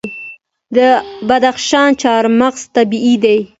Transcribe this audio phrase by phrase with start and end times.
[0.75, 0.77] د
[1.27, 3.37] بدخشان چهارمغز طبیعي دي.